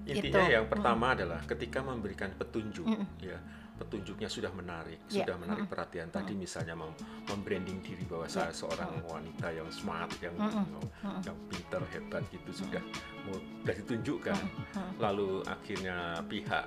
Intinya 0.03 0.19
Gitu. 0.43 0.51
yang 0.51 0.67
pertama 0.67 1.15
adalah 1.15 1.39
ketika 1.43 1.79
memberikan 1.79 2.27
petunjuk, 2.33 2.83
Mm-mm. 2.83 3.07
ya 3.21 3.39
petunjuknya 3.83 4.31
sudah 4.31 4.51
menarik, 4.55 5.03
Iya. 5.11 5.27
sudah 5.27 5.35
menarik 5.35 5.67
perhatian. 5.67 6.07
Tadi 6.07 6.33
misalnya 6.33 6.73
mem- 6.73 6.95
membranding 7.27 7.83
diri 7.83 8.07
bahwa 8.07 8.25
saya 8.25 8.49
seorang 8.49 9.03
wanita 9.03 9.51
yang 9.51 9.67
smart, 9.67 10.09
yang 10.23 10.31
Mm-mm. 10.39 10.63
yang, 11.03 11.19
yang 11.27 11.37
pinter, 11.51 11.81
hebat 11.91 12.23
gitu 12.31 12.63
sudah 12.63 12.83
sudah 13.27 13.75
ditunjukkan. 13.83 14.39
Lalu 14.97 15.43
akhirnya 15.43 16.23
pihak 16.25 16.65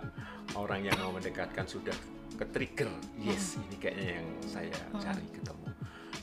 orang 0.55 0.85
yang 0.85 0.97
mau 1.01 1.11
mendekatkan 1.11 1.65
sudah 1.65 1.97
ke 2.37 2.45
trigger, 2.53 2.93
yes 3.17 3.57
ini 3.57 3.77
kayaknya 3.81 4.21
yang 4.21 4.29
saya 4.45 4.77
cari 4.93 5.25
ketemu. 5.33 5.67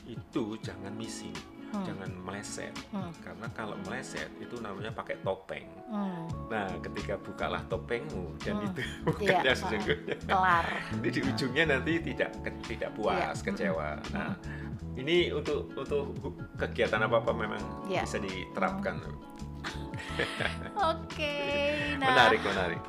Itu 0.04 0.54
jangan 0.60 0.92
missing, 0.94 1.34
Hmm. 1.74 1.86
jangan 1.90 2.10
meleset. 2.22 2.74
Hmm. 2.94 3.10
Karena 3.18 3.46
kalau 3.50 3.74
meleset 3.82 4.30
itu 4.38 4.54
namanya 4.62 4.94
pakai 4.94 5.18
topeng. 5.26 5.66
Hmm. 5.90 6.24
Nah, 6.46 6.70
ketika 6.78 7.18
bukalah 7.18 7.62
topengmu 7.66 8.38
dan 8.38 8.62
Hmm. 8.62 8.66
itu 8.70 8.80
Iya, 8.86 9.02
bukan 9.02 9.26
yang 9.26 9.42
ah. 9.42 9.56
sesungguhnya. 9.58 10.16
kelar 10.22 10.66
Nanti 10.94 11.08
di 11.10 11.20
ujungnya 11.26 11.64
nanti 11.66 11.92
tidak 11.98 12.30
tidak 12.64 12.90
puas, 12.94 13.36
Iya. 13.42 13.44
kecewa. 13.50 13.88
Nah, 14.14 14.30
ini 14.94 15.34
untuk 15.34 15.74
untuk 15.74 16.14
kegiatan 16.54 17.02
apa 17.02 17.18
apa 17.18 17.32
memang 17.34 17.62
Iya. 17.90 18.06
bisa 18.06 18.22
diterapkan. 18.22 19.02
Oke, 20.92 21.36
nah 21.96 22.12
menarik 22.12 22.44
menarik 22.44 22.80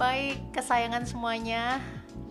baik 0.00 0.56
kesayangan 0.56 1.04
semuanya. 1.04 1.76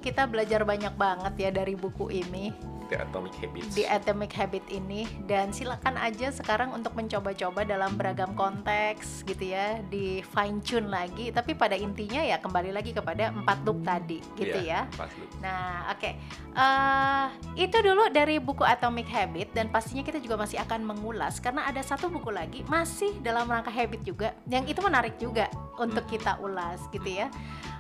Kita 0.02 0.26
belajar 0.26 0.64
banyak 0.64 0.96
banget 0.96 1.34
ya 1.38 1.50
dari 1.54 1.76
buku 1.78 2.10
ini. 2.10 2.50
The 2.90 2.98
Atomic 3.06 3.34
Habits. 3.38 3.74
Di 3.78 3.86
Atomic 3.86 4.32
Habit 4.34 4.66
ini. 4.74 5.06
Dan 5.30 5.54
silakan 5.54 5.96
aja 6.02 6.34
sekarang 6.34 6.74
untuk 6.74 6.98
mencoba-coba 6.98 7.62
dalam 7.64 7.94
beragam 7.96 8.34
konteks 8.34 9.24
gitu 9.30 9.54
ya. 9.54 9.78
Di 9.88 10.26
fine 10.26 10.60
tune 10.66 10.90
lagi. 10.90 11.30
Tapi 11.30 11.54
pada 11.54 11.78
intinya 11.78 12.26
ya 12.26 12.42
kembali 12.42 12.74
lagi 12.74 12.92
kepada 12.92 13.30
empat 13.30 13.62
loop 13.64 13.86
tadi 13.86 14.18
gitu 14.36 14.58
Iya, 14.58 14.90
ya. 14.90 15.06
lu. 15.06 15.26
nah 15.40 15.94
oke. 15.94 16.12
Eh, 16.58 17.26
itu 17.62 17.78
dulu 17.80 18.10
dari 18.10 18.42
buku 18.42 18.66
Atomic 18.66 19.06
Habit. 19.08 19.54
Dan 19.54 19.70
pastinya 19.70 20.02
kita 20.02 20.18
juga 20.18 20.42
masih 20.42 20.58
akan 20.66 20.82
mengulas. 20.82 21.38
Karena 21.38 21.70
ada 21.70 21.80
satu 21.86 22.10
buku 22.10 22.34
lagi 22.34 22.66
masih 22.66 23.22
dalam 23.22 23.46
rangka 23.46 23.70
habit 23.70 24.02
juga. 24.02 24.34
Yang 24.50 24.74
itu 24.74 24.80
menarik 24.82 25.16
juga 25.22 25.46
untuk 25.78 26.10
kita 26.10 26.42
ulas 26.42 26.82
gitu 26.90 27.06
ya. 27.06 27.30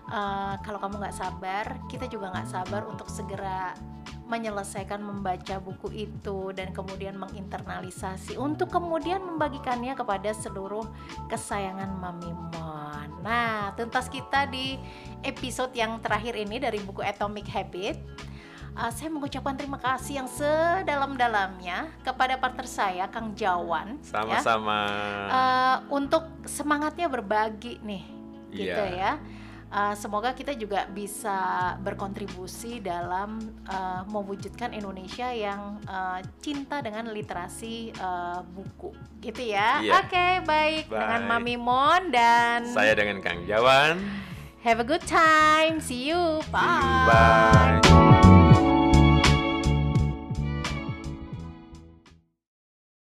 Eh, 0.09 0.55
kalau 0.61 0.77
kamu 0.81 1.01
nggak 1.01 1.17
sabar 1.17 1.65
kita 1.85 2.05
juga 2.09 2.33
nggak 2.33 2.49
sabar 2.49 2.81
untuk 2.89 3.05
segera 3.09 3.73
menyelesaikan 4.29 5.01
membaca 5.01 5.57
buku 5.57 6.05
itu 6.05 6.53
dan 6.53 6.69
kemudian 6.69 7.17
menginternalisasi 7.17 8.37
untuk 8.37 8.69
kemudian 8.69 9.19
membagikannya 9.25 9.97
kepada 9.97 10.29
seluruh 10.37 10.85
kesayangan 11.27 11.89
Mami 11.97 12.29
Mon. 12.29 13.09
Nah, 13.25 13.73
tuntas 13.73 14.07
kita 14.07 14.45
di 14.47 14.77
episode 15.25 15.73
yang 15.73 15.97
terakhir 15.99 16.37
ini 16.37 16.61
dari 16.61 16.77
buku 16.79 17.01
Atomic 17.01 17.49
Habit. 17.49 17.97
Uh, 18.77 18.93
saya 18.93 19.09
mengucapkan 19.09 19.57
terima 19.57 19.81
kasih 19.81 20.23
yang 20.23 20.29
sedalam-dalamnya 20.29 21.89
kepada 22.05 22.37
partner 22.37 22.69
saya 22.69 23.09
Kang 23.09 23.33
Jawan 23.33 23.97
ya, 23.97 24.13
sama-sama 24.13 24.77
uh, 25.25 25.77
untuk 25.89 26.29
semangatnya 26.45 27.09
berbagi 27.09 27.81
nih, 27.81 28.05
gitu 28.53 28.83
Iya. 28.93 28.93
ya. 28.93 29.11
Uh, 29.69 29.93
semoga 29.93 30.33
kita 30.33 30.57
juga 30.57 30.89
bisa 30.89 31.77
berkontribusi 31.85 32.81
dalam 32.81 33.37
uh, 33.69 34.01
mewujudkan 34.09 34.73
Indonesia 34.73 35.29
yang 35.29 35.77
uh, 35.85 36.17
cinta 36.41 36.81
dengan 36.81 37.05
literasi 37.13 37.93
uh, 38.01 38.41
buku, 38.49 38.97
gitu 39.21 39.45
ya. 39.45 39.77
Iya. 39.85 40.01
Oke, 40.01 40.27
baik 40.41 40.89
dengan 40.89 41.21
Baik. 41.21 41.29
Mami 41.29 41.55
Mon 41.61 42.01
dan 42.09 42.65
saya 42.73 42.97
dengan 42.97 43.21
Kang 43.21 43.45
Jawan 43.45 44.01
have 44.65 44.81
a 44.81 44.87
good 44.87 45.05
time. 45.05 45.77
See 45.77 46.09
you. 46.09 46.41
See 46.41 46.49
you, 46.49 46.51
Bye. 46.51 47.05
bye 47.05 48.08